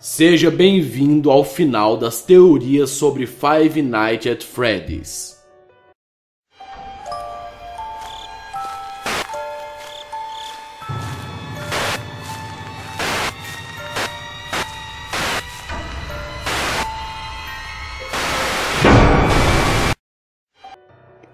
[0.00, 5.36] Seja bem-vindo ao final das teorias sobre Five Nights at Freddy's.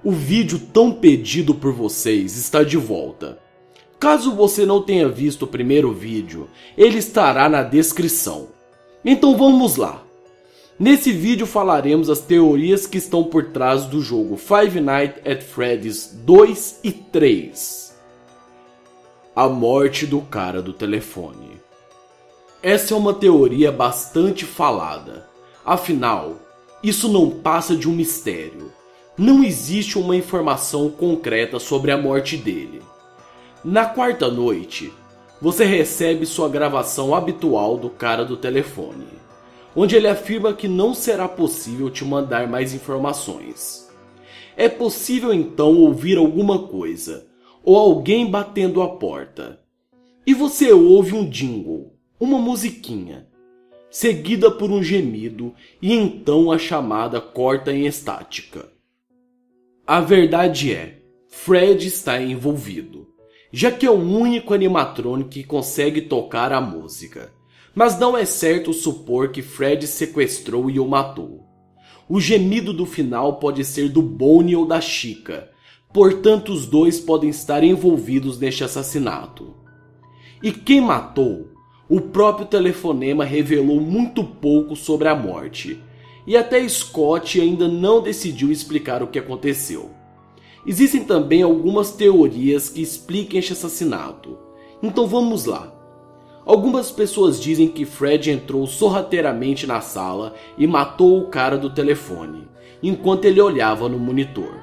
[0.03, 3.44] O vídeo tão pedido por vocês está de volta.
[4.05, 6.47] Caso você não tenha visto o primeiro vídeo,
[6.77, 8.49] ele estará na descrição.
[9.03, 10.03] Então vamos lá.
[10.79, 16.11] Nesse vídeo falaremos as teorias que estão por trás do jogo Five Nights at Freddy's
[16.23, 17.95] 2 e 3.
[19.35, 21.53] A morte do cara do telefone.
[22.63, 25.27] Essa é uma teoria bastante falada.
[25.65, 26.43] Afinal,
[26.83, 28.71] isso não passa de um mistério.
[29.17, 32.83] Não existe uma informação concreta sobre a morte dele.
[33.65, 34.93] Na quarta noite,
[35.41, 39.07] você recebe sua gravação habitual do cara do telefone,
[39.75, 43.91] onde ele afirma que não será possível te mandar mais informações.
[44.55, 47.27] É possível então ouvir alguma coisa,
[47.65, 49.59] ou alguém batendo a porta.
[50.27, 53.27] E você ouve um jingle, uma musiquinha,
[53.91, 58.69] seguida por um gemido e então a chamada corta em estática.
[59.87, 63.14] A verdade é, Fred está envolvido
[63.57, 67.33] já que é o único animatrônico que consegue tocar a música.
[67.73, 71.47] Mas não é certo supor que Fred sequestrou e o matou.
[72.09, 75.53] O gemido do final pode ser do Bonnie ou da Chica,
[75.93, 79.55] portanto os dois podem estar envolvidos neste assassinato.
[80.43, 81.53] E quem matou?
[81.89, 85.81] O próprio telefonema revelou muito pouco sobre a morte,
[86.27, 89.94] e até Scott ainda não decidiu explicar o que aconteceu.
[90.67, 94.39] Existem também algumas teorias que explicam este assassinato.
[94.83, 95.73] Então vamos lá.
[96.47, 102.47] Algumas pessoas dizem que Fred entrou sorrateiramente na sala e matou o cara do telefone,
[102.83, 104.61] enquanto ele olhava no monitor.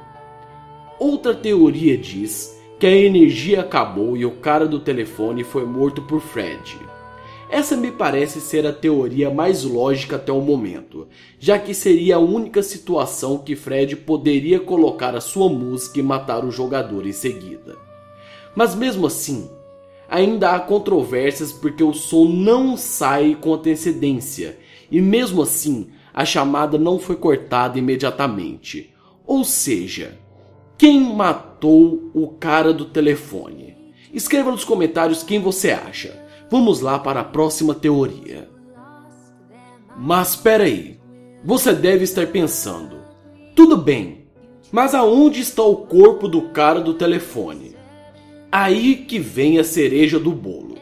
[1.00, 6.20] Outra teoria diz que a energia acabou e o cara do telefone foi morto por
[6.20, 6.80] Fred.
[7.52, 12.20] Essa me parece ser a teoria mais lógica até o momento, já que seria a
[12.20, 17.78] única situação que Fred poderia colocar a sua música e matar o jogador em seguida.
[18.56, 19.50] Mas mesmo assim,
[20.10, 24.58] ainda há controvérsias porque o som não sai com antecedência,
[24.90, 28.94] e mesmo assim, a chamada não foi cortada imediatamente.
[29.28, 30.18] Ou seja,
[30.78, 33.76] quem matou o cara do telefone?
[34.14, 36.31] Escreva nos comentários quem você acha.
[36.52, 38.50] Vamos lá para a próxima teoria.
[39.98, 41.00] Mas espera aí,
[41.46, 42.98] você deve estar pensando,
[43.56, 44.26] tudo bem,
[44.70, 47.74] mas aonde está o corpo do cara do telefone?
[48.52, 50.76] Aí que vem a cereja do bolo.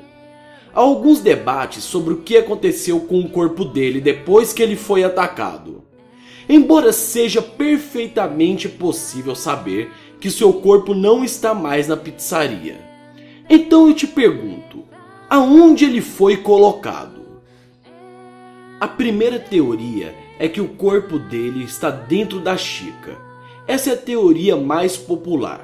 [0.74, 5.04] Há alguns debates sobre o que aconteceu com o corpo dele depois que ele foi
[5.04, 5.84] atacado.
[6.50, 12.78] Embora seja perfeitamente possível saber que seu corpo não está mais na pizzaria.
[13.48, 14.89] Então eu te pergunto,
[15.30, 17.20] aonde ele foi colocado.
[18.80, 23.16] A primeira teoria é que o corpo dele está dentro da Chica.
[23.68, 25.64] Essa é a teoria mais popular.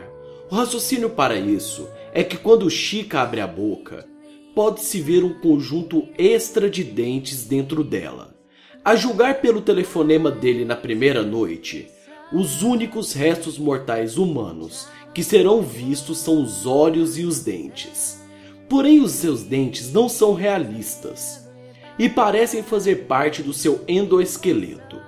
[0.52, 4.06] O raciocínio para isso é que quando Chica abre a boca,
[4.53, 8.36] pode-se ver um conjunto extra de dentes dentro dela.
[8.84, 11.88] A julgar pelo telefonema dele na primeira noite,
[12.32, 18.25] os únicos restos mortais humanos que serão vistos são os olhos e os dentes.
[18.68, 21.48] Porém, os seus dentes não são realistas
[21.98, 25.00] e parecem fazer parte do seu endoesqueleto.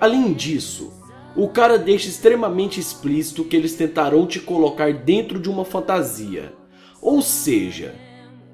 [0.00, 0.92] Além disso,
[1.36, 6.52] o cara deixa extremamente explícito que eles tentarão te colocar dentro de uma fantasia.
[7.00, 7.94] Ou seja,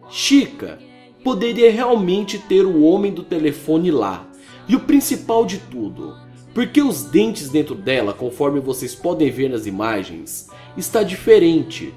[0.08, 0.78] Chica
[1.22, 4.28] poderia realmente ter o homem do telefone lá.
[4.68, 6.16] E o principal de tudo,
[6.54, 11.92] porque os dentes dentro dela, conforme vocês podem ver nas imagens, está diferente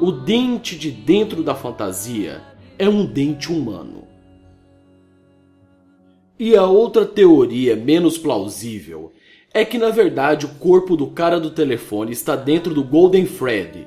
[0.00, 2.40] o dente de dentro da fantasia
[2.78, 4.08] é um dente humano.
[6.38, 9.12] E a outra teoria menos plausível
[9.52, 13.86] é que na verdade o corpo do cara do telefone está dentro do Golden Freddy.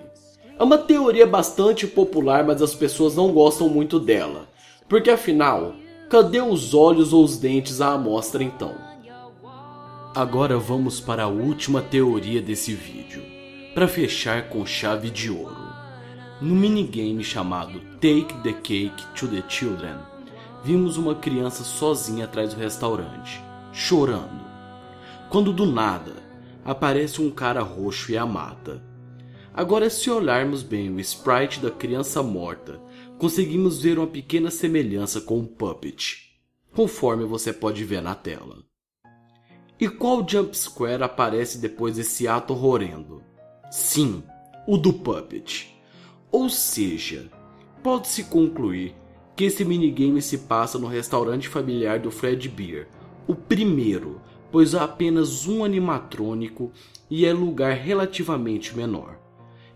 [0.59, 4.47] É uma teoria bastante popular, mas as pessoas não gostam muito dela,
[4.87, 5.73] porque afinal,
[6.11, 8.75] cadê os olhos ou os dentes à amostra então?
[10.13, 13.23] Agora vamos para a última teoria desse vídeo,
[13.73, 15.62] para fechar com chave de ouro.
[16.43, 19.95] No minigame chamado Take the Cake to the Children,
[20.61, 23.41] vimos uma criança sozinha atrás do restaurante,
[23.71, 24.43] chorando.
[25.29, 26.11] Quando do nada
[26.65, 28.83] aparece um cara roxo e a mata.
[29.53, 32.77] Agora, se olharmos bem o sprite da criança morta,
[33.17, 36.29] conseguimos ver uma pequena semelhança com o Puppet.
[36.75, 38.57] conforme você pode ver na tela.
[39.79, 43.23] E qual jump square aparece depois desse ato horrendo?
[43.71, 44.21] Sim,
[44.67, 45.72] o do Puppet.
[46.33, 47.29] Ou seja,
[47.83, 48.95] pode-se concluir
[49.35, 52.87] que esse minigame se passa no restaurante familiar do Fred Beer,
[53.27, 54.19] o primeiro,
[54.51, 56.71] pois há apenas um animatrônico
[57.07, 59.19] e é lugar relativamente menor.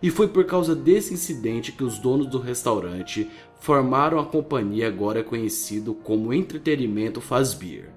[0.02, 5.22] E foi por causa desse incidente que os donos do restaurante formaram a companhia agora
[5.22, 7.94] conhecido como Entretenimento Fazbear.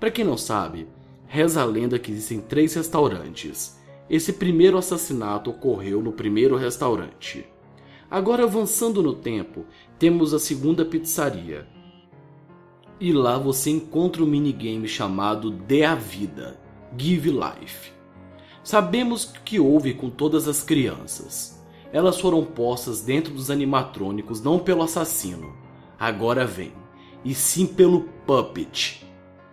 [0.00, 0.88] Para quem não sabe,
[1.26, 3.78] reza a lenda que existem três restaurantes.
[4.08, 7.46] Esse primeiro assassinato ocorreu no primeiro restaurante.
[8.10, 9.66] Agora avançando no tempo,
[9.98, 11.66] temos a segunda pizzaria.
[12.98, 16.58] E lá você encontra um minigame chamado Dê a Vida,
[16.96, 17.92] Give Life.
[18.64, 21.62] Sabemos que houve com todas as crianças.
[21.92, 25.54] Elas foram postas dentro dos animatrônicos não pelo assassino,
[25.98, 26.72] agora vem,
[27.24, 29.06] e sim pelo puppet,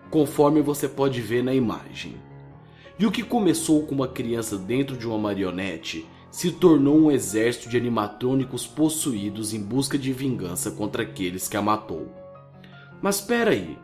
[0.10, 2.16] conforme você pode ver na imagem.
[2.98, 6.06] E o que começou com uma criança dentro de uma marionete
[6.36, 11.62] se tornou um exército de animatrônicos possuídos em busca de vingança contra aqueles que a
[11.62, 12.12] matou.
[13.02, 13.80] Mas espera aí,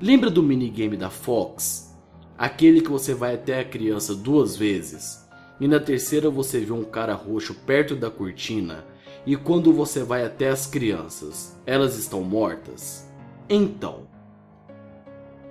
[0.00, 1.94] lembra do minigame da Fox?
[2.38, 5.28] Aquele que você vai até a criança duas vezes
[5.60, 8.82] e na terceira você vê um cara roxo perto da cortina
[9.26, 13.06] e quando você vai até as crianças, elas estão mortas?
[13.46, 14.06] Então,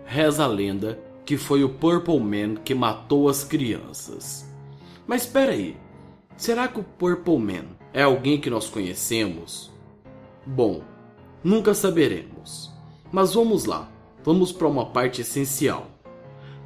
[0.04, 4.50] reza a lenda que foi o Purple Man que matou as crianças.
[5.06, 5.78] Mas espera aí,
[6.40, 9.70] Será que o Purple Man é alguém que nós conhecemos?
[10.46, 10.82] Bom,
[11.44, 12.72] nunca saberemos.
[13.12, 13.92] Mas vamos lá,
[14.24, 15.88] vamos para uma parte essencial.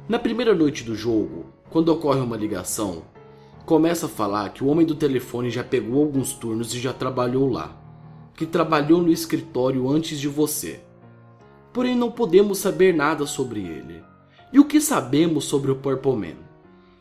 [0.08, 3.02] Na primeira noite do jogo, quando ocorre uma ligação,
[3.66, 7.50] começa a falar que o homem do telefone já pegou alguns turnos e já trabalhou
[7.50, 7.76] lá,
[8.36, 10.82] que trabalhou no escritório antes de você.
[11.72, 14.04] Porém, não podemos saber nada sobre ele.
[14.52, 16.36] E o que sabemos sobre o Purple Man?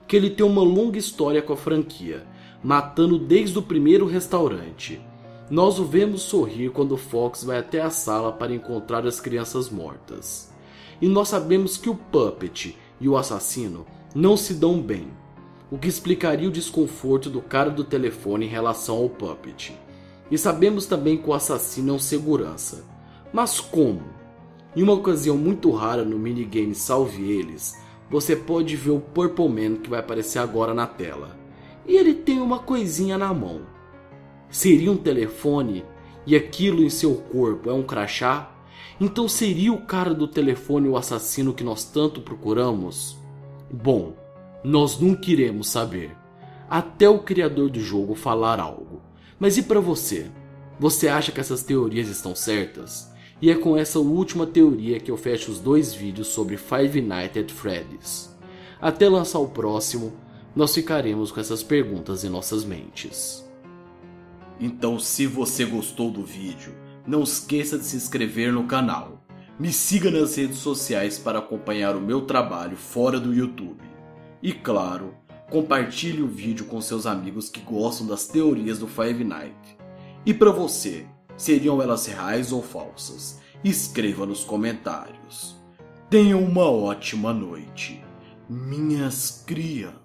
[0.07, 2.32] Que ele tem uma longa história com a franquia
[2.63, 5.01] matando desde o primeiro restaurante.
[5.49, 10.51] Nós o vemos sorrir quando Fox vai até a sala para encontrar as crianças mortas.
[11.01, 15.07] E nós sabemos que o Puppet e o assassino não se dão bem,
[15.69, 19.75] o que explicaria o desconforto do cara do telefone em relação ao Puppet.
[20.31, 22.85] E sabemos também que o assassino é um segurança.
[23.33, 24.03] Mas como?
[24.75, 27.77] Em uma ocasião muito rara no minigame Salve Eles,
[28.09, 31.42] você pode ver o Purple Man que vai aparecer agora na tela
[31.85, 33.61] e ele tem uma coisinha na mão.
[34.49, 35.83] Seria um telefone
[36.25, 38.51] e aquilo em seu corpo é um crachá?
[38.99, 43.17] Então seria o cara do telefone o assassino que nós tanto procuramos?
[43.71, 44.13] Bom,
[44.63, 46.15] nós nunca iremos saber,
[46.69, 49.01] até o criador do jogo falar algo.
[49.39, 50.27] Mas e para você?
[50.79, 53.11] Você acha que essas teorias estão certas?
[53.41, 57.43] E é com essa última teoria que eu fecho os dois vídeos sobre Five Nights
[57.43, 58.33] at Freddy's.
[58.79, 60.13] Até lançar o próximo,
[60.55, 63.43] nós ficaremos com essas perguntas em nossas mentes.
[64.59, 66.75] Então, se você gostou do vídeo,
[67.07, 69.25] não esqueça de se inscrever no canal.
[69.59, 73.83] Me siga nas redes sociais para acompanhar o meu trabalho fora do YouTube.
[74.41, 75.15] E claro,
[75.49, 79.75] compartilhe o vídeo com seus amigos que gostam das teorias do Five Nights.
[80.25, 81.05] E para você,
[81.35, 83.39] seriam elas reais ou falsas?
[83.63, 85.55] Escreva nos comentários.
[86.09, 88.03] Tenham uma ótima noite,
[88.47, 90.02] minhas crianças.